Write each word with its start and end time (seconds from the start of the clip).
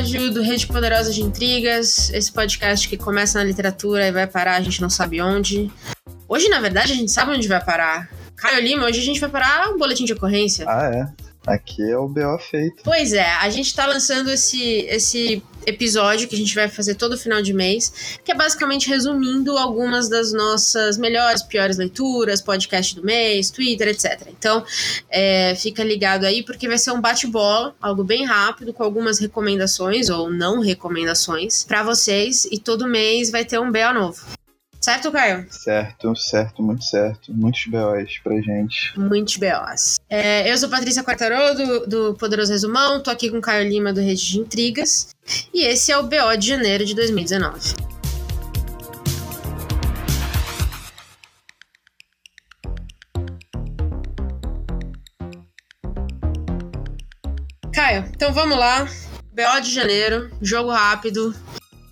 Episódio 0.00 0.32
do 0.32 0.40
Rede 0.40 0.66
Poderosa 0.66 1.12
de 1.12 1.22
Intrigas, 1.22 2.10
esse 2.14 2.32
podcast 2.32 2.88
que 2.88 2.96
começa 2.96 3.38
na 3.38 3.44
literatura 3.44 4.08
e 4.08 4.10
vai 4.10 4.26
parar, 4.26 4.56
a 4.56 4.62
gente 4.62 4.80
não 4.80 4.88
sabe 4.88 5.20
onde. 5.20 5.70
Hoje, 6.26 6.48
na 6.48 6.58
verdade, 6.58 6.92
a 6.92 6.94
gente 6.94 7.12
sabe 7.12 7.32
onde 7.32 7.46
vai 7.46 7.62
parar. 7.62 8.08
Caio 8.34 8.62
Lima, 8.62 8.86
hoje 8.86 8.98
a 8.98 9.04
gente 9.04 9.20
vai 9.20 9.28
parar 9.28 9.68
um 9.68 9.76
boletim 9.76 10.06
de 10.06 10.14
ocorrência. 10.14 10.64
Ah, 10.66 10.90
é? 10.90 11.06
Aqui 11.46 11.82
é 11.82 11.98
o 11.98 12.08
BO 12.08 12.38
feito. 12.38 12.82
Pois 12.82 13.12
é, 13.12 13.30
a 13.42 13.50
gente 13.50 13.74
tá 13.74 13.84
lançando 13.84 14.30
esse, 14.30 14.86
esse 14.88 15.42
episódio 15.70 16.28
que 16.28 16.34
a 16.34 16.38
gente 16.38 16.54
vai 16.54 16.68
fazer 16.68 16.94
todo 16.94 17.16
final 17.16 17.40
de 17.42 17.52
mês, 17.52 18.18
que 18.24 18.32
é 18.32 18.34
basicamente 18.34 18.88
resumindo 18.88 19.56
algumas 19.56 20.08
das 20.08 20.32
nossas 20.32 20.98
melhores, 20.98 21.42
piores 21.42 21.76
leituras, 21.76 22.40
podcast 22.40 22.94
do 22.94 23.04
mês, 23.04 23.50
Twitter, 23.50 23.88
etc. 23.88 24.28
Então, 24.28 24.64
é, 25.08 25.54
fica 25.54 25.82
ligado 25.82 26.24
aí, 26.24 26.42
porque 26.42 26.68
vai 26.68 26.78
ser 26.78 26.90
um 26.92 27.00
bate-bola, 27.00 27.74
algo 27.80 28.04
bem 28.04 28.24
rápido, 28.24 28.72
com 28.72 28.82
algumas 28.82 29.18
recomendações 29.18 30.08
ou 30.08 30.30
não 30.30 30.60
recomendações 30.60 31.64
para 31.64 31.82
vocês, 31.82 32.46
e 32.50 32.58
todo 32.58 32.86
mês 32.86 33.30
vai 33.30 33.44
ter 33.44 33.58
um 33.58 33.70
BO 33.70 33.94
novo. 33.94 34.39
Certo, 34.80 35.12
Caio? 35.12 35.46
Certo, 35.50 36.16
certo, 36.16 36.62
muito 36.62 36.82
certo. 36.84 37.34
Muitos 37.34 37.66
BOs 37.66 38.18
pra 38.24 38.40
gente. 38.40 38.98
Muitos 38.98 39.36
BOs. 39.36 40.00
É, 40.08 40.50
eu 40.50 40.56
sou 40.56 40.70
Patrícia 40.70 41.04
Quartarô, 41.04 41.52
do, 41.54 41.86
do 41.86 42.14
Poderoso 42.14 42.50
Resumão, 42.50 43.02
tô 43.02 43.10
aqui 43.10 43.30
com 43.30 43.36
o 43.36 43.42
Caio 43.42 43.68
Lima, 43.68 43.92
do 43.92 44.00
Rede 44.00 44.26
de 44.26 44.38
Intrigas, 44.38 45.14
e 45.52 45.66
esse 45.66 45.92
é 45.92 45.98
o 45.98 46.04
BO 46.04 46.34
de 46.38 46.48
janeiro 46.48 46.86
de 46.86 46.94
2019. 46.94 47.74
Caio, 57.74 58.06
então 58.16 58.32
vamos 58.32 58.58
lá. 58.58 58.88
BO 59.30 59.60
de 59.62 59.74
janeiro, 59.74 60.30
jogo 60.40 60.70
rápido, 60.70 61.34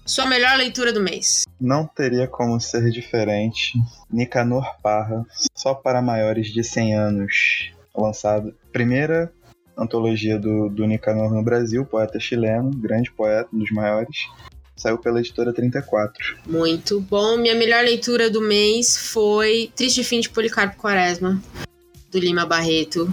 sua 0.06 0.24
melhor 0.24 0.56
leitura 0.56 0.90
do 0.90 1.02
mês. 1.02 1.47
Não 1.60 1.86
teria 1.86 2.28
como 2.28 2.60
ser 2.60 2.90
diferente. 2.90 3.72
Nicanor 4.10 4.76
Parra, 4.82 5.26
só 5.54 5.74
para 5.74 6.00
maiores 6.00 6.48
de 6.48 6.62
100 6.62 6.94
anos. 6.94 7.72
Lançado. 7.94 8.54
Primeira 8.72 9.32
antologia 9.76 10.38
do, 10.38 10.68
do 10.68 10.86
Nicanor 10.86 11.32
no 11.32 11.42
Brasil, 11.42 11.84
poeta 11.84 12.18
chileno, 12.18 12.70
grande 12.70 13.10
poeta, 13.12 13.48
um 13.52 13.58
dos 13.58 13.70
maiores. 13.70 14.16
Saiu 14.76 14.98
pela 14.98 15.20
editora 15.20 15.52
34. 15.52 16.38
Muito 16.46 17.00
bom. 17.00 17.36
Minha 17.36 17.54
melhor 17.54 17.82
leitura 17.82 18.30
do 18.30 18.40
mês 18.40 18.96
foi 18.96 19.72
Triste 19.74 20.04
Fim 20.04 20.20
de 20.20 20.28
Policarpo 20.28 20.76
Quaresma, 20.76 21.42
do 22.10 22.18
Lima 22.18 22.46
Barreto. 22.46 23.12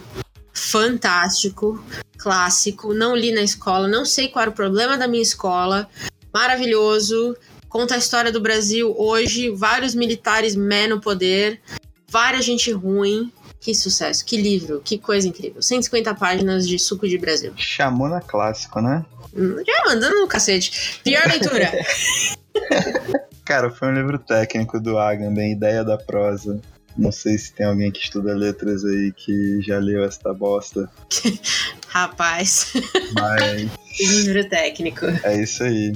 Fantástico, 0.54 1.84
clássico. 2.18 2.94
Não 2.94 3.16
li 3.16 3.32
na 3.32 3.42
escola, 3.42 3.88
não 3.88 4.06
sei 4.06 4.28
qual 4.28 4.44
era 4.44 4.52
o 4.52 4.54
problema 4.54 4.98
da 4.98 5.08
minha 5.08 5.24
escola, 5.24 5.90
maravilhoso. 6.32 7.36
Conta 7.76 7.96
a 7.96 7.98
história 7.98 8.32
do 8.32 8.40
Brasil 8.40 8.96
hoje, 8.98 9.50
vários 9.50 9.94
militares 9.94 10.56
mé 10.56 10.88
no 10.88 11.02
poder, 11.02 11.60
várias 12.08 12.46
gente 12.46 12.72
ruim. 12.72 13.30
Que 13.60 13.76
sucesso, 13.76 14.24
que 14.24 14.38
livro, 14.38 14.80
que 14.82 14.98
coisa 14.98 15.28
incrível. 15.28 15.62
150 15.62 16.16
páginas 16.16 16.66
de 16.66 16.80
suco 16.80 17.06
de 17.06 17.18
Brasil. 17.18 17.52
Chamou 17.58 18.08
na 18.08 18.22
clássico, 18.22 18.80
né? 18.80 19.06
Já 19.34 19.84
mandando 19.88 20.22
no 20.22 20.26
cacete. 20.26 21.02
Pior 21.04 21.28
leitura. 21.28 21.70
Cara, 23.44 23.70
foi 23.70 23.90
um 23.90 23.94
livro 23.94 24.20
técnico 24.20 24.80
do 24.80 24.98
Agamben, 24.98 25.52
Ideia 25.52 25.84
da 25.84 25.98
Prosa. 25.98 26.62
Não 26.98 27.12
sei 27.12 27.38
se 27.38 27.52
tem 27.52 27.66
alguém 27.66 27.92
que 27.92 28.00
estuda 28.00 28.34
letras 28.34 28.86
aí 28.86 29.12
que 29.12 29.60
já 29.62 29.80
leu 29.80 30.06
esta 30.06 30.34
bosta. 30.34 30.90
Rapaz. 31.90 32.72
Mas. 33.14 33.70
livro 34.00 34.48
técnico. 34.48 35.08
É 35.24 35.42
isso 35.42 35.62
aí. 35.62 35.94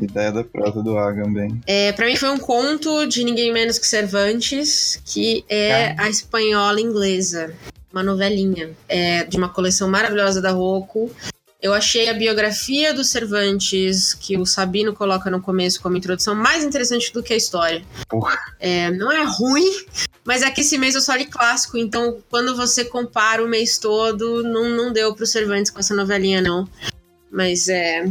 Ideia 0.00 0.32
da 0.32 0.44
prosa 0.44 0.82
do 0.82 0.98
Agamben. 0.98 1.60
É, 1.66 1.92
para 1.92 2.06
mim 2.06 2.16
foi 2.16 2.30
um 2.30 2.38
conto 2.38 3.06
de 3.06 3.24
ninguém 3.24 3.52
menos 3.52 3.78
que 3.78 3.86
Cervantes, 3.86 5.00
que 5.04 5.44
é 5.48 5.94
a 5.98 6.08
espanhola 6.08 6.80
inglesa. 6.80 7.54
Uma 7.92 8.02
novelinha. 8.02 8.70
É, 8.88 9.24
de 9.24 9.36
uma 9.36 9.48
coleção 9.48 9.88
maravilhosa 9.88 10.40
da 10.40 10.50
Rocco. 10.50 11.10
Eu 11.62 11.74
achei 11.74 12.08
a 12.08 12.14
biografia 12.14 12.94
do 12.94 13.04
Cervantes, 13.04 14.14
que 14.14 14.38
o 14.38 14.46
Sabino 14.46 14.94
coloca 14.94 15.30
no 15.30 15.42
começo 15.42 15.80
como 15.82 15.96
introdução, 15.96 16.34
mais 16.34 16.64
interessante 16.64 17.12
do 17.12 17.22
que 17.22 17.34
a 17.34 17.36
história. 17.36 17.82
Porra. 18.08 18.38
É, 18.58 18.90
não 18.90 19.12
é 19.12 19.22
ruim, 19.24 19.70
mas 20.24 20.40
é 20.40 20.50
que 20.50 20.62
esse 20.62 20.78
mês 20.78 20.94
eu 20.94 21.02
só 21.02 21.14
li 21.14 21.26
clássico, 21.26 21.76
então 21.76 22.16
quando 22.30 22.56
você 22.56 22.82
compara 22.82 23.44
o 23.44 23.48
mês 23.48 23.76
todo, 23.76 24.42
não, 24.42 24.70
não 24.70 24.90
deu 24.90 25.14
pro 25.14 25.26
Cervantes 25.26 25.70
com 25.70 25.80
essa 25.80 25.94
novelinha, 25.94 26.40
não. 26.40 26.66
Mas 27.30 27.68
é. 27.68 28.04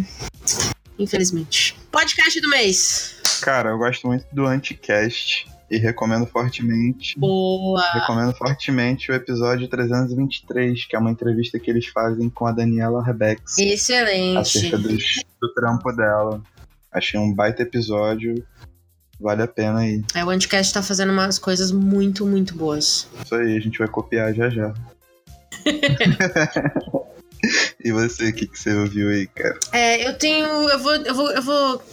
Infelizmente. 0.99 1.75
Podcast 1.89 2.39
do 2.41 2.49
mês. 2.49 3.15
Cara, 3.41 3.69
eu 3.69 3.77
gosto 3.77 4.05
muito 4.05 4.25
do 4.31 4.45
Anticast 4.45 5.47
e 5.71 5.77
recomendo 5.77 6.25
fortemente. 6.25 7.17
Boa! 7.17 7.81
Recomendo 7.93 8.33
fortemente 8.33 9.11
o 9.11 9.15
episódio 9.15 9.67
323, 9.67 10.85
que 10.85 10.95
é 10.95 10.99
uma 10.99 11.11
entrevista 11.11 11.57
que 11.57 11.71
eles 11.71 11.87
fazem 11.87 12.29
com 12.29 12.45
a 12.45 12.51
Daniela 12.51 13.03
Rebex. 13.03 13.57
Excelente. 13.57 14.37
Acerca 14.37 14.77
dos, 14.77 15.23
do 15.41 15.53
trampo 15.53 15.91
dela. 15.93 16.41
Achei 16.91 17.19
um 17.19 17.33
baita 17.33 17.61
episódio. 17.61 18.43
Vale 19.19 19.43
a 19.43 19.47
pena 19.47 19.79
aí. 19.79 20.03
É, 20.15 20.23
o 20.23 20.29
Anticast 20.29 20.73
tá 20.73 20.81
fazendo 20.81 21.11
umas 21.11 21.37
coisas 21.37 21.71
muito, 21.71 22.25
muito 22.25 22.55
boas. 22.55 23.07
Isso 23.23 23.35
aí, 23.35 23.55
a 23.55 23.59
gente 23.59 23.77
vai 23.77 23.87
copiar 23.87 24.33
já 24.33 24.49
já. 24.49 24.73
e 27.83 27.91
você, 27.91 28.29
o 28.29 28.33
que, 28.33 28.47
que 28.47 28.59
você 28.59 28.73
ouviu 28.73 29.09
aí, 29.09 29.27
cara? 29.27 29.59
É, 29.71 30.07
eu 30.07 30.17
tenho. 30.17 30.47
Eu 30.47 30.79
vou, 30.79 30.95
eu 30.95 31.15
vou, 31.15 31.31
eu 31.31 31.41
vou 31.41 31.83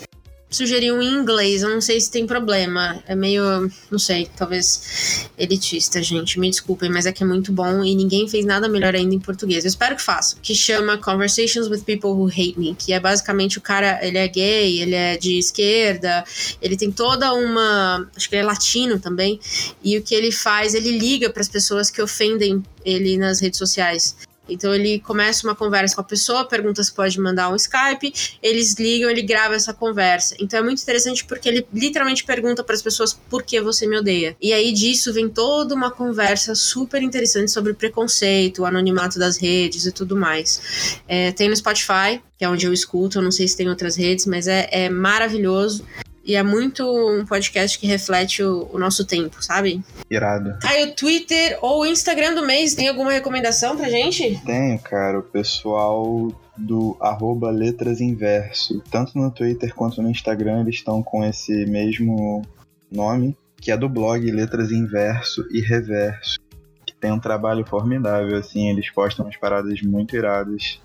sugerir 0.48 0.92
um 0.92 1.02
em 1.02 1.12
inglês. 1.12 1.62
Eu 1.62 1.70
não 1.70 1.80
sei 1.80 2.00
se 2.00 2.10
tem 2.10 2.26
problema. 2.26 3.02
É 3.06 3.14
meio. 3.14 3.70
Não 3.90 3.98
sei, 3.98 4.28
talvez 4.36 5.28
elitista, 5.36 6.02
gente. 6.02 6.38
Me 6.38 6.50
desculpem, 6.50 6.90
mas 6.90 7.06
é 7.06 7.12
que 7.12 7.22
é 7.22 7.26
muito 7.26 7.52
bom 7.52 7.84
e 7.84 7.94
ninguém 7.94 8.28
fez 8.28 8.44
nada 8.44 8.68
melhor 8.68 8.94
ainda 8.94 9.14
em 9.14 9.20
português. 9.20 9.64
Eu 9.64 9.68
espero 9.68 9.96
que 9.96 10.02
façam. 10.02 10.38
Que 10.42 10.54
chama 10.54 10.98
Conversations 10.98 11.68
with 11.68 11.80
People 11.80 12.10
Who 12.10 12.28
Hate 12.28 12.58
Me. 12.58 12.74
Que 12.74 12.92
é 12.92 13.00
basicamente 13.00 13.58
o 13.58 13.60
cara. 13.60 13.98
Ele 14.02 14.18
é 14.18 14.28
gay, 14.28 14.80
ele 14.80 14.94
é 14.94 15.16
de 15.16 15.38
esquerda, 15.38 16.24
ele 16.60 16.76
tem 16.76 16.90
toda 16.90 17.32
uma. 17.34 18.08
Acho 18.16 18.28
que 18.28 18.34
ele 18.36 18.42
é 18.42 18.46
latino 18.46 18.98
também. 18.98 19.40
E 19.82 19.98
o 19.98 20.02
que 20.02 20.14
ele 20.14 20.32
faz, 20.32 20.74
ele 20.74 20.96
liga 20.96 21.30
para 21.30 21.42
as 21.42 21.48
pessoas 21.48 21.90
que 21.90 22.00
ofendem 22.00 22.62
ele 22.84 23.16
nas 23.16 23.40
redes 23.40 23.58
sociais. 23.58 24.16
Então 24.48 24.74
ele 24.74 25.00
começa 25.00 25.46
uma 25.46 25.54
conversa 25.54 25.94
com 25.94 26.00
a 26.00 26.04
pessoa, 26.04 26.44
pergunta 26.44 26.82
se 26.82 26.92
pode 26.92 27.18
mandar 27.20 27.50
um 27.50 27.56
Skype, 27.56 28.12
eles 28.42 28.74
ligam, 28.74 29.10
ele 29.10 29.22
grava 29.22 29.54
essa 29.54 29.72
conversa. 29.72 30.36
Então 30.38 30.60
é 30.60 30.62
muito 30.62 30.82
interessante 30.82 31.24
porque 31.24 31.48
ele 31.48 31.66
literalmente 31.72 32.24
pergunta 32.24 32.62
para 32.62 32.74
as 32.74 32.82
pessoas 32.82 33.12
por 33.12 33.42
que 33.42 33.60
você 33.60 33.86
me 33.86 33.98
odeia. 33.98 34.36
E 34.40 34.52
aí 34.52 34.72
disso 34.72 35.12
vem 35.12 35.28
toda 35.28 35.74
uma 35.74 35.90
conversa 35.90 36.54
super 36.54 37.02
interessante 37.02 37.50
sobre 37.50 37.74
preconceito, 37.74 38.62
o 38.62 38.66
anonimato 38.66 39.18
das 39.18 39.36
redes 39.36 39.86
e 39.86 39.92
tudo 39.92 40.16
mais. 40.16 41.00
É, 41.08 41.32
tem 41.32 41.48
no 41.48 41.56
Spotify, 41.56 42.20
que 42.36 42.44
é 42.44 42.48
onde 42.48 42.66
eu 42.66 42.72
escuto, 42.72 43.18
eu 43.18 43.22
não 43.22 43.30
sei 43.30 43.48
se 43.48 43.56
tem 43.56 43.68
outras 43.68 43.96
redes, 43.96 44.26
mas 44.26 44.46
é, 44.46 44.68
é 44.70 44.88
maravilhoso. 44.88 45.84
E 46.26 46.34
é 46.34 46.42
muito 46.42 46.84
um 46.84 47.24
podcast 47.24 47.78
que 47.78 47.86
reflete 47.86 48.42
o, 48.42 48.68
o 48.72 48.78
nosso 48.80 49.04
tempo, 49.04 49.40
sabe? 49.40 49.80
Irado. 50.10 50.58
Aí 50.64 50.82
o 50.82 50.92
Twitter 50.92 51.56
ou 51.62 51.82
o 51.82 51.86
Instagram 51.86 52.34
do 52.34 52.44
mês, 52.44 52.74
tem 52.74 52.88
alguma 52.88 53.12
recomendação 53.12 53.76
pra 53.76 53.88
gente? 53.88 54.42
Tenho, 54.44 54.76
cara. 54.80 55.20
O 55.20 55.22
pessoal 55.22 56.32
do 56.56 56.96
arroba 57.00 57.50
Letras 57.50 58.00
Inverso. 58.00 58.82
Tanto 58.90 59.16
no 59.16 59.30
Twitter 59.30 59.72
quanto 59.72 60.02
no 60.02 60.10
Instagram 60.10 60.62
eles 60.62 60.76
estão 60.76 61.00
com 61.00 61.24
esse 61.24 61.64
mesmo 61.66 62.42
nome, 62.90 63.36
que 63.60 63.70
é 63.70 63.76
do 63.76 63.88
blog 63.88 64.28
Letras 64.28 64.72
Inverso 64.72 65.46
e 65.52 65.60
Reverso. 65.60 66.40
Que 66.84 66.94
tem 66.94 67.12
um 67.12 67.20
trabalho 67.20 67.64
formidável, 67.64 68.36
assim, 68.36 68.68
eles 68.68 68.90
postam 68.90 69.26
umas 69.26 69.36
paradas 69.36 69.80
muito 69.80 70.16
iradas. 70.16 70.80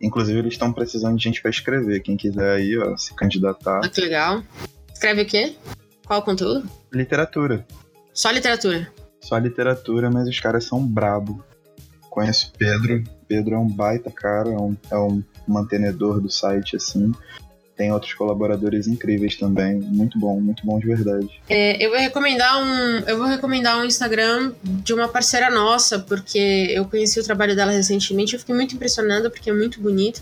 Inclusive, 0.00 0.38
eles 0.38 0.54
estão 0.54 0.72
precisando 0.72 1.16
de 1.16 1.24
gente 1.24 1.42
para 1.42 1.50
escrever. 1.50 2.00
Quem 2.00 2.16
quiser 2.16 2.56
aí, 2.56 2.78
ó, 2.78 2.96
se 2.96 3.14
candidatar. 3.14 3.80
Ah, 3.84 3.88
que 3.88 4.00
legal. 4.00 4.42
Escreve 4.92 5.22
o 5.22 5.26
quê? 5.26 5.56
Qual 6.06 6.20
o 6.20 6.22
conteúdo? 6.22 6.68
Literatura. 6.92 7.66
Só 8.14 8.30
literatura. 8.30 8.92
Só 9.20 9.36
literatura, 9.38 10.10
mas 10.10 10.28
os 10.28 10.40
caras 10.40 10.64
são 10.64 10.84
brabo. 10.84 11.44
Conheço 12.08 12.52
Pedro. 12.56 13.04
Pedro 13.26 13.54
é 13.54 13.58
um 13.58 13.68
baita 13.68 14.10
cara, 14.10 14.48
é 14.48 14.56
um, 14.56 14.76
é 14.90 14.96
um 14.96 15.22
mantenedor 15.46 16.20
do 16.20 16.30
site, 16.30 16.76
assim. 16.76 17.12
Tem 17.78 17.92
outros 17.92 18.12
colaboradores 18.12 18.88
incríveis 18.88 19.36
também. 19.36 19.76
Muito 19.78 20.18
bom, 20.18 20.40
muito 20.40 20.66
bom 20.66 20.80
de 20.80 20.86
verdade. 20.88 21.28
É, 21.48 21.82
eu 21.82 21.90
vou 21.90 21.98
recomendar 22.00 22.60
um. 22.60 22.98
Eu 23.06 23.16
vou 23.16 23.26
recomendar 23.28 23.78
um 23.78 23.84
Instagram 23.84 24.52
de 24.62 24.92
uma 24.92 25.06
parceira 25.06 25.48
nossa, 25.48 26.00
porque 26.00 26.66
eu 26.70 26.84
conheci 26.84 27.20
o 27.20 27.24
trabalho 27.24 27.54
dela 27.54 27.70
recentemente. 27.70 28.34
Eu 28.34 28.40
fiquei 28.40 28.54
muito 28.54 28.74
impressionada 28.74 29.30
porque 29.30 29.48
é 29.48 29.52
muito 29.52 29.80
bonito. 29.80 30.20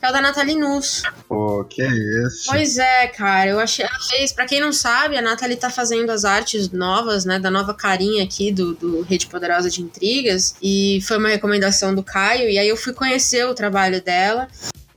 Que 0.00 0.04
é 0.04 0.10
o 0.10 0.12
da 0.12 0.20
Nathalie 0.20 0.56
Nuss. 0.56 1.04
Pô, 1.28 1.64
que 1.64 1.80
é 1.80 1.88
isso? 2.26 2.50
Pois 2.50 2.76
é, 2.76 3.06
cara. 3.06 3.50
Eu 3.50 3.60
achei. 3.60 3.84
Ela 3.84 4.00
fez. 4.10 4.32
Pra 4.32 4.44
quem 4.44 4.60
não 4.60 4.72
sabe, 4.72 5.16
a 5.16 5.22
Nathalie 5.22 5.56
tá 5.56 5.70
fazendo 5.70 6.10
as 6.10 6.24
artes 6.24 6.72
novas, 6.72 7.24
né? 7.24 7.38
Da 7.38 7.52
nova 7.52 7.72
carinha 7.72 8.24
aqui 8.24 8.50
do, 8.50 8.74
do 8.74 9.02
Rede 9.02 9.28
Poderosa 9.28 9.70
de 9.70 9.80
Intrigas. 9.80 10.56
E 10.60 10.98
foi 11.06 11.18
uma 11.18 11.28
recomendação 11.28 11.94
do 11.94 12.02
Caio. 12.02 12.50
E 12.50 12.58
aí 12.58 12.68
eu 12.68 12.76
fui 12.76 12.92
conhecer 12.92 13.46
o 13.46 13.54
trabalho 13.54 14.02
dela. 14.02 14.48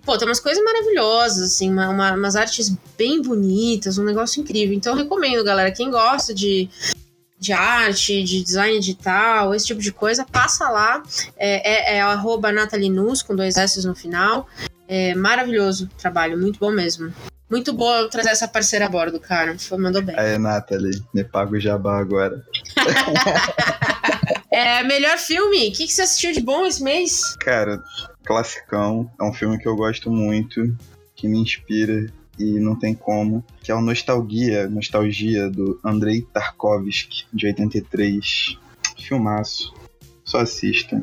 Pô, 0.10 0.18
tem 0.18 0.28
umas 0.28 0.40
coisas 0.40 0.64
maravilhosas, 0.64 1.52
assim, 1.52 1.72
uma, 1.72 1.88
uma, 1.88 2.14
umas 2.14 2.36
artes 2.36 2.76
bem 2.98 3.22
bonitas, 3.22 4.00
um 4.00 4.04
negócio 4.04 4.42
incrível. 4.42 4.76
Então 4.76 4.94
eu 4.94 5.04
recomendo, 5.04 5.44
galera, 5.44 5.72
quem 5.72 5.92
gosta 5.92 6.34
de, 6.34 6.68
de 7.38 7.54
arte, 7.54 8.24
de 8.24 8.44
design 8.44 8.80
digital, 8.80 9.54
esse 9.54 9.68
tipo 9.68 9.80
de 9.80 9.92
coisa, 9.92 10.26
passa 10.26 10.68
lá. 10.68 11.04
É, 11.38 11.94
é, 11.94 11.98
é 11.98 12.02
arroba 12.02 12.52
Nathalie 12.52 12.90
Nus, 12.90 13.22
com 13.22 13.36
dois 13.36 13.56
S 13.56 13.86
no 13.86 13.94
final. 13.94 14.48
É 14.88 15.14
maravilhoso 15.14 15.86
o 15.86 16.02
trabalho, 16.02 16.40
muito 16.40 16.58
bom 16.58 16.72
mesmo. 16.72 17.14
Muito 17.48 17.72
bom 17.72 18.10
trazer 18.10 18.30
essa 18.30 18.48
parceira 18.48 18.88
a 18.88 18.90
bordo, 18.90 19.20
cara. 19.20 19.60
Foi, 19.60 19.78
mandou 19.78 20.02
bem. 20.02 20.18
Aí, 20.18 20.40
Nathalie, 20.40 21.04
me 21.14 21.24
paga 21.24 21.56
o 21.56 21.60
jabá 21.60 22.00
agora. 22.00 22.44
é, 24.60 24.84
melhor 24.84 25.18
filme? 25.18 25.70
O 25.70 25.72
que, 25.72 25.88
que 25.88 25.94
você 25.94 26.02
assistiu 26.02 26.34
de 26.34 26.42
bom 26.42 26.66
esse 26.66 26.84
mês? 26.84 27.36
Cara, 27.40 27.82
classicão. 28.26 29.10
É 29.20 29.24
um 29.24 29.34
filme 29.34 29.58
que 29.58 29.68
eu 29.68 29.76
gosto 29.76 30.12
muito, 30.12 30.76
que 31.16 31.28
me 31.28 31.40
inspira 31.40 32.12
e 32.38 32.60
não 32.60 32.76
tem 32.78 32.94
como. 32.94 33.44
Que 33.64 33.72
é 33.72 33.76
o 33.76 33.82
Nostalgia, 33.82 34.68
Nostalgia 34.70 35.50
do 35.50 35.80
Andrei 35.84 36.22
Tarkovsky, 36.34 37.26
de 37.34 37.48
83. 37.48 38.58
Filmaço. 38.98 39.74
Só 40.26 40.40
assistam. 40.40 41.02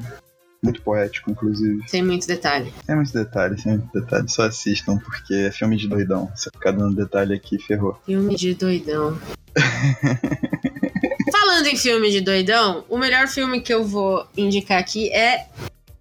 Muito 0.63 0.83
poético, 0.83 1.31
inclusive. 1.31 1.83
Sem 1.89 2.03
muito 2.03 2.27
detalhe. 2.27 2.73
Sem 2.85 2.97
muito 2.97 3.13
detalhe, 3.13 3.61
sem 3.61 3.79
muito 3.79 3.93
detalhe. 3.93 4.29
Só 4.29 4.43
assistam, 4.43 4.99
porque 4.99 5.35
é 5.35 5.51
filme 5.51 5.77
de 5.77 5.89
doidão. 5.89 6.31
Se 6.35 6.51
ficar 6.51 6.73
dando 6.73 6.95
detalhe 6.95 7.35
aqui, 7.35 7.59
ferrou. 7.59 7.99
Filme 8.05 8.35
de 8.37 8.55
doidão. 8.55 9.19
Falando 11.57 11.73
em 11.73 11.77
filme 11.79 12.11
de 12.11 12.21
doidão, 12.21 12.85
o 12.87 12.99
melhor 12.99 13.29
filme 13.29 13.63
que 13.63 13.73
eu 13.73 13.83
vou 13.83 14.27
indicar 14.37 14.79
aqui 14.79 15.11
é 15.11 15.47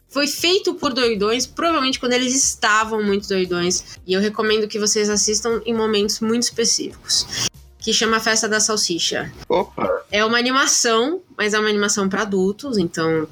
foi 0.09 0.27
feito 0.27 0.73
por 0.73 0.91
doidões, 0.91 1.47
provavelmente 1.47 1.97
quando 1.97 2.11
eles 2.11 2.35
estavam 2.35 3.01
muito 3.01 3.25
doidões. 3.25 3.97
E 4.05 4.11
eu 4.11 4.19
recomendo 4.19 4.67
que 4.67 4.77
vocês 4.77 5.09
assistam 5.09 5.61
em 5.65 5.73
momentos 5.73 6.19
muito 6.19 6.43
específicos. 6.43 7.47
Que 7.79 7.93
chama 7.93 8.19
Festa 8.19 8.49
da 8.49 8.59
Salsicha. 8.59 9.31
Opa! 9.47 10.03
É 10.11 10.25
uma 10.25 10.37
animação, 10.37 11.21
mas 11.37 11.53
é 11.53 11.59
uma 11.59 11.69
animação 11.69 12.09
para 12.09 12.23
adultos, 12.23 12.77
então 12.77 13.25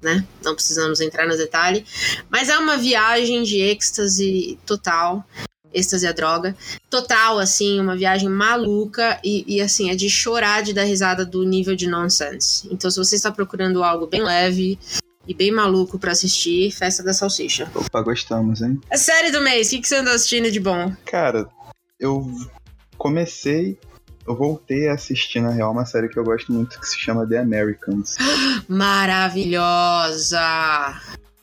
né? 0.00 0.24
Não 0.42 0.54
precisamos 0.54 1.02
entrar 1.02 1.26
no 1.26 1.36
detalhe. 1.36 1.84
Mas 2.30 2.48
é 2.48 2.56
uma 2.56 2.78
viagem 2.78 3.42
de 3.42 3.60
êxtase 3.60 4.58
total. 4.64 5.22
Êxtase 5.76 6.06
a 6.06 6.12
droga. 6.12 6.56
Total, 6.88 7.38
assim, 7.38 7.78
uma 7.78 7.94
viagem 7.94 8.28
maluca 8.28 9.20
e, 9.22 9.56
e, 9.56 9.60
assim, 9.60 9.90
é 9.90 9.94
de 9.94 10.08
chorar 10.08 10.62
de 10.62 10.72
dar 10.72 10.84
risada 10.84 11.24
do 11.24 11.44
nível 11.44 11.76
de 11.76 11.86
nonsense. 11.86 12.66
Então, 12.70 12.90
se 12.90 12.98
você 12.98 13.16
está 13.16 13.30
procurando 13.30 13.84
algo 13.84 14.06
bem 14.06 14.22
leve 14.22 14.78
e 15.28 15.34
bem 15.34 15.52
maluco 15.52 15.98
para 15.98 16.12
assistir, 16.12 16.70
Festa 16.70 17.02
da 17.02 17.12
Salsicha. 17.12 17.70
Opa, 17.74 18.00
gostamos, 18.00 18.62
hein? 18.62 18.80
A 18.90 18.96
série 18.96 19.30
do 19.30 19.42
mês, 19.42 19.66
o 19.66 19.70
que, 19.70 19.80
que 19.80 19.88
você 19.88 19.96
andou 19.96 20.14
assistindo 20.14 20.50
de 20.50 20.60
bom? 20.60 20.94
Cara, 21.04 21.46
eu 22.00 22.26
comecei 22.96 23.78
eu 24.26 24.34
voltei 24.34 24.88
a 24.88 24.94
assistir, 24.94 25.40
na 25.40 25.50
real, 25.50 25.70
uma 25.70 25.86
série 25.86 26.08
que 26.08 26.18
eu 26.18 26.24
gosto 26.24 26.52
muito 26.52 26.80
que 26.80 26.88
se 26.88 26.98
chama 26.98 27.24
The 27.28 27.38
Americans. 27.38 28.16
Maravilhosa! 28.66 30.40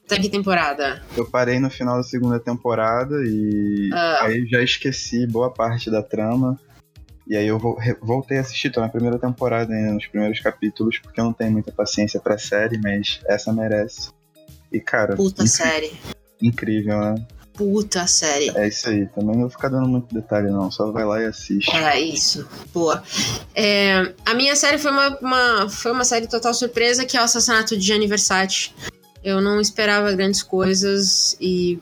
Até 0.06 0.20
que 0.20 0.30
temporada? 0.30 1.02
Eu 1.16 1.26
parei 1.26 1.60
no 1.60 1.70
final 1.70 1.98
da 1.98 2.04
segunda 2.04 2.40
temporada 2.40 3.16
e 3.26 3.90
uh. 3.92 4.24
aí 4.24 4.46
já 4.48 4.62
esqueci 4.62 5.26
boa 5.26 5.50
parte 5.50 5.90
da 5.90 6.04
trama. 6.04 6.60
E 7.26 7.38
aí 7.38 7.48
eu 7.48 7.58
voltei 8.02 8.38
a 8.38 8.42
assistir, 8.42 8.70
tô 8.70 8.82
na 8.82 8.90
primeira 8.90 9.18
temporada 9.18 9.74
ainda, 9.74 9.94
nos 9.94 10.06
primeiros 10.08 10.42
capítulos, 10.42 11.00
porque 11.00 11.22
eu 11.22 11.24
não 11.24 11.32
tenho 11.32 11.54
muita 11.54 11.72
paciência 11.72 12.20
pra 12.20 12.38
série, 12.38 12.78
mas 12.78 13.22
essa 13.26 13.54
merece. 13.54 14.12
E, 14.72 14.80
cara. 14.80 15.16
Puta 15.16 15.48
série. 15.48 15.94
Incrível, 16.42 17.00
né? 17.00 17.16
puta 17.54 18.06
série. 18.08 18.50
É 18.56 18.68
isso 18.68 18.90
aí, 18.90 19.06
também 19.08 19.36
não 19.36 19.42
vou 19.42 19.50
ficar 19.50 19.70
dando 19.70 19.88
muito 19.88 20.14
detalhe, 20.14 20.50
não. 20.50 20.70
Só 20.72 20.92
vai 20.92 21.06
lá 21.06 21.22
e 21.22 21.26
assiste. 21.26 21.72
É 21.72 22.00
isso. 22.00 22.48
Boa. 22.74 23.02
É, 23.56 24.14
a 24.26 24.34
minha 24.34 24.56
série 24.56 24.78
foi 24.78 24.92
uma, 24.92 25.18
uma, 25.20 25.70
foi 25.70 25.92
uma 25.92 26.04
série 26.04 26.28
total 26.28 26.54
surpresa, 26.54 27.06
que 27.06 27.16
é 27.16 27.22
o 27.22 27.24
assassinato 27.24 27.78
de 27.78 27.86
Gianni 27.86 28.08
Versace. 28.08 28.72
Eu 29.24 29.42
não 29.42 29.62
esperava 29.62 30.12
grandes 30.14 30.44
coisas 30.44 31.38
e 31.40 31.80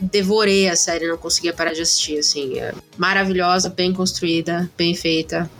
devorei 0.00 0.68
a 0.68 0.76
série, 0.76 1.08
não 1.08 1.18
conseguia 1.18 1.52
parar 1.52 1.72
de 1.72 1.82
assistir, 1.82 2.18
assim. 2.18 2.58
É 2.58 2.72
maravilhosa, 2.96 3.68
bem 3.68 3.92
construída, 3.92 4.70
bem 4.76 4.94
feita 4.94 5.50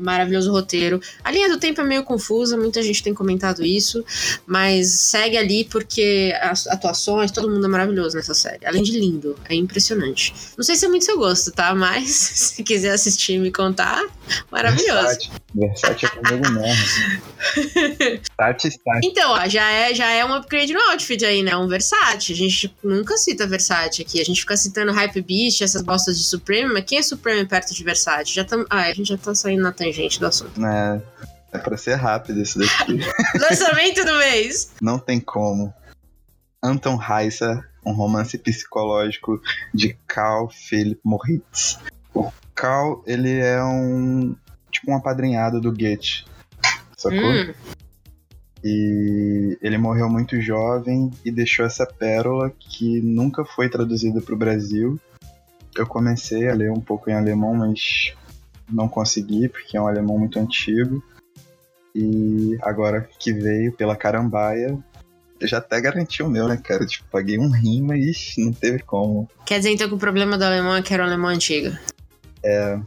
maravilhoso 0.00 0.50
roteiro. 0.50 1.00
A 1.22 1.30
linha 1.30 1.48
do 1.48 1.58
tempo 1.58 1.80
é 1.80 1.84
meio 1.84 2.02
confusa, 2.02 2.56
muita 2.56 2.82
gente 2.82 3.02
tem 3.02 3.14
comentado 3.14 3.64
isso, 3.64 4.04
mas 4.46 4.90
segue 4.92 5.36
ali 5.36 5.64
porque 5.64 6.34
as 6.40 6.66
atuações, 6.66 7.30
todo 7.30 7.50
mundo 7.50 7.64
é 7.64 7.68
maravilhoso 7.68 8.16
nessa 8.16 8.34
série. 8.34 8.66
Além 8.66 8.82
de 8.82 8.98
lindo, 8.98 9.36
é 9.48 9.54
impressionante. 9.54 10.34
Não 10.56 10.64
sei 10.64 10.74
se 10.74 10.86
é 10.86 10.88
muito 10.88 11.04
seu 11.04 11.18
gosto, 11.18 11.52
tá? 11.52 11.74
Mas 11.74 12.10
se 12.56 12.62
quiser 12.62 12.92
assistir 12.92 13.34
e 13.34 13.38
me 13.38 13.52
contar, 13.52 14.02
maravilhoso. 14.50 14.90
Versátil, 14.90 15.30
Versátil 15.54 16.08
é 16.08 16.16
comigo 16.16 16.50
mesmo. 16.50 18.22
Então, 19.04 19.32
ó, 19.32 19.48
já 19.48 19.70
é, 19.70 19.94
já 19.94 20.10
é 20.10 20.24
um 20.24 20.32
upgrade 20.32 20.72
no 20.72 20.80
outfit 20.90 21.24
aí, 21.24 21.42
né? 21.42 21.56
Um 21.56 21.68
Versace. 21.68 22.32
A 22.32 22.36
gente 22.36 22.74
nunca 22.82 23.16
cita 23.16 23.46
Versace 23.46 24.02
aqui. 24.02 24.20
A 24.20 24.24
gente 24.24 24.40
fica 24.40 24.56
citando 24.56 24.92
Hype 24.92 25.20
Beast, 25.22 25.62
essas 25.62 25.82
bostas 25.82 26.18
de 26.18 26.24
Supreme, 26.24 26.72
mas 26.72 26.84
quem 26.84 26.98
é 26.98 27.02
Supreme 27.02 27.46
perto 27.46 27.74
de 27.74 27.84
Versace? 27.84 28.32
Já 28.32 28.44
tam... 28.44 28.64
Ah, 28.70 28.82
a 28.82 28.92
gente 28.94 29.08
já 29.08 29.18
tá 29.18 29.34
saindo 29.34 29.62
na 29.62 29.72
tangente 29.72 30.18
do 30.18 30.26
assunto. 30.26 30.64
É, 30.64 31.02
é 31.52 31.58
pra 31.58 31.76
ser 31.76 31.94
rápido 31.94 32.40
isso 32.40 32.58
daqui. 32.58 33.00
Lançamento 33.38 34.04
do 34.04 34.16
mês! 34.16 34.72
Não 34.80 34.98
tem 34.98 35.20
como. 35.20 35.72
Anton 36.62 36.98
Heiser, 37.00 37.68
um 37.84 37.92
romance 37.92 38.36
psicológico 38.38 39.40
de 39.72 39.96
Carl 40.06 40.48
Philipp 40.48 41.00
Moritz. 41.04 41.78
O 42.14 42.30
Carl, 42.54 43.02
ele 43.06 43.38
é 43.38 43.62
um 43.62 44.36
tipo 44.70 44.90
um 44.90 44.96
apadrinhado 44.96 45.60
do 45.60 45.72
Goethe, 45.72 46.24
sacou? 46.96 47.18
Hum. 47.18 47.54
E 48.62 49.58
ele 49.62 49.78
morreu 49.78 50.08
muito 50.08 50.40
jovem 50.40 51.10
e 51.24 51.30
deixou 51.30 51.64
essa 51.64 51.86
pérola 51.86 52.50
que 52.50 53.00
nunca 53.00 53.44
foi 53.44 53.68
traduzida 53.68 54.20
para 54.20 54.34
o 54.34 54.38
Brasil. 54.38 55.00
Eu 55.76 55.86
comecei 55.86 56.48
a 56.48 56.54
ler 56.54 56.70
um 56.70 56.80
pouco 56.80 57.08
em 57.08 57.14
alemão, 57.14 57.54
mas 57.54 58.12
não 58.70 58.88
consegui, 58.88 59.48
porque 59.48 59.76
é 59.76 59.80
um 59.80 59.86
alemão 59.86 60.18
muito 60.18 60.38
antigo. 60.38 61.02
E 61.94 62.58
agora 62.62 63.08
que 63.18 63.32
veio 63.32 63.72
pela 63.72 63.96
carambaia, 63.96 64.78
eu 65.40 65.48
já 65.48 65.58
até 65.58 65.80
garanti 65.80 66.22
o 66.22 66.28
meu, 66.28 66.46
né, 66.46 66.56
cara? 66.56 66.84
Tipo, 66.84 67.08
paguei 67.10 67.38
um 67.38 67.50
rima 67.50 67.96
e 67.96 68.12
não 68.38 68.52
teve 68.52 68.80
como. 68.80 69.28
Quer 69.46 69.58
dizer 69.58 69.70
então 69.70 69.88
que 69.88 69.94
o 69.94 69.98
problema 69.98 70.36
do 70.36 70.44
alemão 70.44 70.76
é 70.76 70.82
que 70.82 70.92
era 70.92 71.02
um 71.02 71.06
alemão 71.06 71.30
antigo? 71.30 71.74
É. 72.44 72.78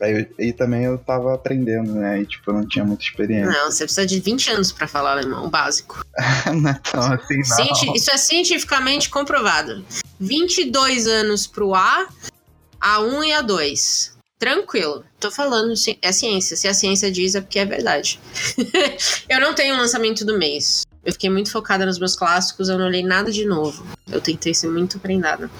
Aí, 0.00 0.28
e 0.38 0.52
também 0.52 0.84
eu 0.84 0.98
tava 0.98 1.34
aprendendo, 1.34 1.94
né? 1.94 2.20
E 2.20 2.26
tipo, 2.26 2.50
eu 2.50 2.54
não 2.54 2.68
tinha 2.68 2.84
muita 2.84 3.02
experiência. 3.02 3.50
Não, 3.50 3.70
você 3.70 3.84
precisa 3.84 4.06
de 4.06 4.20
20 4.20 4.50
anos 4.50 4.72
para 4.72 4.86
falar 4.86 5.12
alemão, 5.12 5.48
básico. 5.48 6.04
não 6.54 6.70
é 6.70 6.80
tão 6.90 7.00
assim, 7.00 7.86
não. 7.86 7.94
isso 7.94 8.10
é 8.10 8.16
cientificamente 8.18 9.08
comprovado. 9.08 9.84
22 10.20 11.06
anos 11.06 11.46
pro 11.46 11.74
A, 11.74 12.06
A1 12.80 13.24
e 13.24 13.30
A2. 13.30 14.16
Tranquilo, 14.38 15.02
tô 15.18 15.30
falando, 15.30 15.72
é 16.02 16.12
ciência. 16.12 16.56
Se 16.58 16.68
a 16.68 16.74
ciência 16.74 17.10
diz, 17.10 17.34
é 17.34 17.40
porque 17.40 17.58
é 17.58 17.64
verdade. 17.64 18.20
eu 19.30 19.40
não 19.40 19.54
tenho 19.54 19.74
um 19.74 19.78
lançamento 19.78 20.26
do 20.26 20.36
mês. 20.38 20.82
Eu 21.02 21.12
fiquei 21.12 21.30
muito 21.30 21.50
focada 21.50 21.86
nos 21.86 21.98
meus 21.98 22.14
clássicos, 22.14 22.68
eu 22.68 22.78
não 22.78 22.90
li 22.90 23.02
nada 23.02 23.32
de 23.32 23.46
novo. 23.46 23.86
Eu 24.10 24.20
tentei 24.20 24.52
ser 24.52 24.68
muito 24.68 24.98
prendada. 24.98 25.50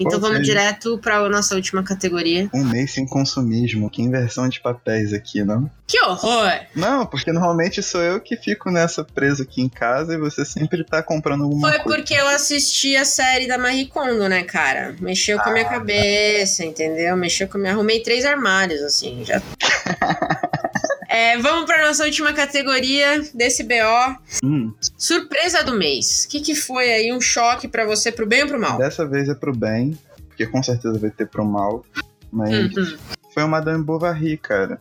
Então 0.00 0.18
vamos 0.18 0.38
seja? 0.38 0.52
direto 0.52 0.98
para 0.98 1.18
a 1.18 1.28
nossa 1.28 1.54
última 1.54 1.82
categoria. 1.82 2.48
Um 2.54 2.64
mês 2.64 2.92
sem 2.92 3.06
consumismo, 3.06 3.90
que 3.90 4.02
inversão 4.02 4.48
de 4.48 4.60
papéis 4.60 5.12
aqui, 5.12 5.44
não? 5.44 5.70
Que 5.86 6.00
horror! 6.02 6.52
Não, 6.74 7.04
porque 7.04 7.32
normalmente 7.32 7.82
sou 7.82 8.00
eu 8.00 8.20
que 8.20 8.36
fico 8.36 8.70
nessa 8.70 9.04
preso 9.04 9.42
aqui 9.42 9.60
em 9.60 9.68
casa 9.68 10.14
e 10.14 10.18
você 10.18 10.44
sempre 10.44 10.84
tá 10.84 11.02
comprando 11.02 11.44
alguma 11.44 11.68
Foi 11.68 11.78
coisa. 11.78 11.84
Foi 11.84 11.96
porque 11.96 12.14
eu 12.14 12.28
assisti 12.28 12.96
a 12.96 13.04
série 13.04 13.46
da 13.46 13.58
Marie 13.58 13.86
Kondo, 13.86 14.28
né, 14.28 14.42
cara? 14.42 14.94
Mexeu 15.00 15.38
ah, 15.38 15.42
com 15.42 15.50
a 15.50 15.52
minha 15.52 15.68
cabeça, 15.68 16.64
entendeu? 16.64 17.16
Mexeu 17.16 17.48
com 17.48 17.58
a 17.58 17.60
minha... 17.60 17.72
Arrumei 17.72 18.00
três 18.00 18.24
armários, 18.24 18.80
assim, 18.82 19.24
já... 19.24 19.40
É, 21.12 21.36
vamos 21.38 21.64
para 21.66 21.84
nossa 21.88 22.04
última 22.04 22.32
categoria 22.32 23.20
desse 23.34 23.64
BO. 23.64 24.16
Hum. 24.44 24.72
Surpresa 24.96 25.64
do 25.64 25.72
mês. 25.72 26.24
O 26.24 26.28
que, 26.28 26.40
que 26.40 26.54
foi 26.54 26.88
aí 26.92 27.12
um 27.12 27.20
choque 27.20 27.66
para 27.66 27.84
você, 27.84 28.12
pro 28.12 28.24
bem 28.28 28.42
ou 28.42 28.48
pro 28.48 28.60
mal? 28.60 28.78
Dessa 28.78 29.04
vez 29.04 29.28
é 29.28 29.34
pro 29.34 29.52
bem, 29.52 29.98
porque 30.28 30.46
com 30.46 30.62
certeza 30.62 30.96
vai 31.00 31.10
ter 31.10 31.26
pro 31.26 31.44
mal. 31.44 31.84
Mas 32.30 32.50
Uhum. 32.76 32.96
foi 33.34 33.42
o 33.42 33.48
Madame 33.48 33.82
Bovary, 33.82 34.36
cara. 34.36 34.80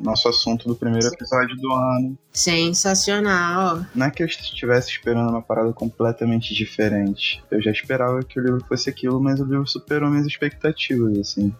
Nosso 0.00 0.28
assunto 0.28 0.68
do 0.68 0.76
primeiro 0.76 1.08
episódio 1.08 1.56
do 1.56 1.72
ano. 1.72 2.16
Sensacional. 2.32 3.84
Não 3.94 4.06
é 4.06 4.10
que 4.12 4.22
eu 4.22 4.26
estivesse 4.26 4.90
esperando 4.90 5.30
uma 5.30 5.42
parada 5.42 5.72
completamente 5.72 6.54
diferente. 6.54 7.42
Eu 7.50 7.60
já 7.60 7.72
esperava 7.72 8.22
que 8.22 8.38
o 8.38 8.42
livro 8.44 8.64
fosse 8.68 8.88
aquilo, 8.88 9.20
mas 9.20 9.40
o 9.40 9.44
livro 9.44 9.66
superou 9.66 10.08
minhas 10.08 10.26
expectativas, 10.26 11.18
assim. 11.18 11.52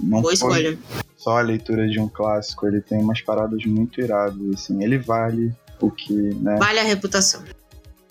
Não 0.00 0.22
Boa 0.22 0.24
foi 0.24 0.34
escolha. 0.34 0.78
Só 1.24 1.38
a 1.38 1.40
leitura 1.40 1.88
de 1.88 1.98
um 1.98 2.06
clássico, 2.06 2.66
ele 2.66 2.82
tem 2.82 2.98
umas 2.98 3.22
paradas 3.22 3.64
muito 3.64 3.98
iradas, 3.98 4.36
assim. 4.52 4.84
Ele 4.84 4.98
vale 4.98 5.50
o 5.80 5.90
que, 5.90 6.12
né, 6.12 6.56
Vale 6.58 6.78
a 6.78 6.82
reputação. 6.84 7.42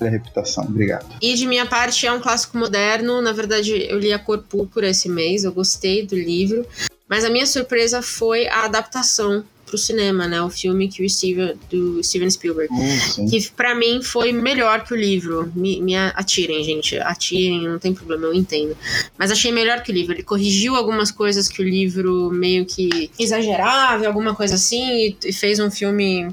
a 0.01 0.05
reputação. 0.05 0.65
Obrigado. 0.65 1.05
E 1.22 1.36
de 1.36 1.46
minha 1.46 1.65
parte 1.65 2.08
é 2.08 2.12
um 2.12 2.20
clássico 2.20 2.58
moderno. 2.58 3.22
Na 3.22 3.32
verdade, 3.32 3.86
eu 3.88 4.00
li 4.00 4.12
A 4.12 4.17
Cor 4.17 4.39
Púrpura 4.39 4.89
esse 4.89 5.08
mês, 5.08 5.43
eu 5.43 5.53
gostei 5.53 6.05
do 6.05 6.15
livro. 6.15 6.65
Mas 7.08 7.24
a 7.24 7.29
minha 7.29 7.46
surpresa 7.46 8.01
foi 8.01 8.48
a 8.48 8.65
adaptação 8.65 9.46
pro 9.74 9.77
cinema, 9.80 10.27
né? 10.27 10.39
O 10.39 10.51
filme 10.51 10.88
que 10.88 11.03
o 11.03 11.10
Steven, 11.10 11.56
do 11.68 12.03
Steven 12.03 12.30
Spielberg. 12.30 12.72
Que 13.27 13.50
pra 13.51 13.74
mim 13.74 14.03
foi 14.03 14.32
melhor 14.32 14.84
que 14.84 14.94
o 14.94 14.96
livro. 14.96 15.51
Me, 15.56 15.82
me 15.82 15.96
atirem, 15.96 16.63
gente. 16.63 16.96
Atirem, 17.00 17.68
não 17.68 17.80
tem 17.80 17.92
problema, 17.92 18.27
eu 18.27 18.34
entendo. 18.36 18.77
Mas 19.18 19.32
achei 19.32 19.51
melhor 19.51 19.82
que 19.82 19.92
o 19.92 19.94
livro. 19.96 20.13
Ele 20.13 20.22
corrigiu 20.22 20.75
algumas 20.75 21.10
coisas 21.10 21.50
que 21.50 21.60
o 21.60 21.65
livro 21.65 22.30
meio 22.32 22.65
que 22.68 23.10
exagerava, 23.18 24.06
alguma 24.06 24.36
coisa 24.36 24.53
assim, 24.56 25.08
e, 25.08 25.18
e 25.25 25.34
fez 25.34 25.60
um 25.60 25.72
filme. 25.72 26.27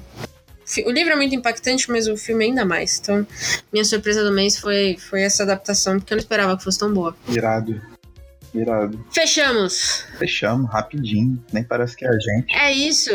fi- 0.66 0.84
O 0.86 0.90
livro 0.90 1.14
é 1.14 1.16
muito 1.16 1.34
impactante, 1.34 1.90
mas 1.90 2.06
o 2.08 2.16
filme 2.18 2.44
ainda 2.44 2.64
mais. 2.66 2.98
Então, 3.02 3.26
minha 3.72 3.84
surpresa 3.86 4.22
do 4.22 4.32
mês 4.32 4.58
foi, 4.58 4.98
foi 4.98 5.22
essa 5.22 5.44
adaptação, 5.44 5.98
porque 5.98 6.12
eu 6.12 6.16
não 6.16 6.20
esperava 6.22 6.56
que 6.58 6.62
fosse 6.64 6.78
tão 6.78 6.92
boa. 6.92 7.16
Irado. 7.26 7.80
Irado. 8.52 9.04
Fechamos! 9.10 10.04
Fechamos, 10.18 10.70
rapidinho. 10.70 11.42
Nem 11.52 11.62
parece 11.62 11.96
que 11.96 12.04
é 12.04 12.08
a 12.08 12.18
gente. 12.18 12.54
É 12.54 12.72
isso, 12.72 13.10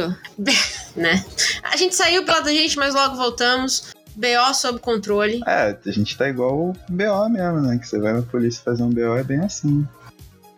né? 0.96 1.24
A 1.64 1.76
gente 1.76 1.96
saiu 1.96 2.24
pela 2.24 2.40
da 2.40 2.52
gente, 2.52 2.78
mas 2.78 2.94
logo 2.94 3.16
voltamos. 3.16 3.94
BO 4.16 4.54
sob 4.54 4.80
controle. 4.80 5.42
É, 5.46 5.78
a 5.86 5.92
gente 5.92 6.18
tá 6.18 6.30
igual 6.30 6.70
o 6.70 6.74
BO 6.88 7.30
mesmo, 7.30 7.62
né? 7.62 7.78
Que 7.78 7.88
você 7.88 8.00
vai 8.00 8.14
na 8.14 8.22
polícia 8.22 8.64
fazer 8.64 8.84
um 8.84 8.90
BO 8.90 9.18
é 9.18 9.24
bem 9.24 9.42
assim. 9.42 9.86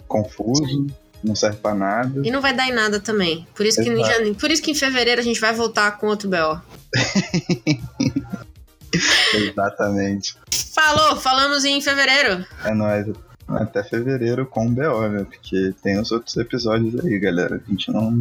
Confuso, 0.08 0.88
não 1.24 1.36
serve 1.36 1.58
pra 1.58 1.74
nada. 1.74 2.22
E 2.24 2.30
não 2.30 2.40
vai 2.40 2.54
dar 2.54 2.68
em 2.68 2.74
nada 2.74 3.00
também. 3.00 3.48
Por 3.56 3.66
isso, 3.66 3.82
que 3.82 3.90
em 3.90 4.34
por 4.36 4.52
isso 4.52 4.62
que 4.62 4.72
em 4.72 4.76
fevereiro 4.76 5.20
a 5.20 5.24
gente 5.24 5.42
vai 5.42 5.54
voltar 5.54 5.98
com 5.98 6.08
outro 6.08 6.30
BO. 6.30 6.62
Exatamente. 9.34 10.38
Falou, 10.74 11.18
falamos 11.18 11.66
em 11.66 11.82
fevereiro. 11.82 12.46
É 12.64 12.74
nóis. 12.74 13.08
Até 13.48 13.82
fevereiro 13.84 14.46
com 14.46 14.68
o 14.68 14.70
BO, 14.70 15.08
né? 15.10 15.24
Porque 15.24 15.74
tem 15.82 16.00
os 16.00 16.12
outros 16.12 16.36
episódios 16.36 17.04
aí, 17.06 17.18
galera. 17.18 17.62
A 17.66 17.70
gente 17.72 17.90
não, 17.92 18.14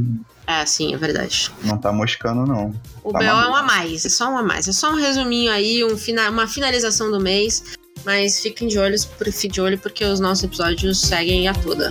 É, 0.47 0.65
sim, 0.65 0.95
é 0.95 0.97
verdade. 0.97 1.51
não 1.65 1.77
tá 1.79 1.93
moscando, 1.93 2.47
não. 2.47 2.73
O 3.03 3.13
Tá 3.13 3.19
BO 3.19 3.25
é 3.25 3.27
maluco. 3.33 3.51
um 3.53 3.57
a 3.57 3.63
mais, 3.63 4.05
é 4.07 4.09
só 4.09 4.31
um 4.31 4.39
a 4.39 4.43
mais. 4.43 4.69
É 4.69 4.73
só 4.73 4.93
um 4.93 4.95
resuminho 4.97 5.51
aí, 5.51 5.83
um 5.85 5.97
fina- 5.97 6.31
uma 6.31 6.47
finalização 6.47 7.11
do 7.11 7.19
mês. 7.21 7.63
Mas 8.05 8.39
fiquem 8.39 8.69
de 8.69 8.79
olho, 8.79 8.95
fiquem 9.01 9.51
de 9.51 9.61
olho 9.61 9.79
porque 9.79 10.05
os 10.05 10.21
nossos 10.21 10.45
episódios 10.45 11.01
seguem 11.01 11.49
a 11.49 11.55
toda. 11.55 11.91